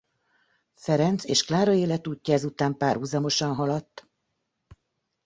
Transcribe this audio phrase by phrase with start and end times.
[0.73, 4.09] Ferenc és Klára életútja ezután párhuzamosan haladt.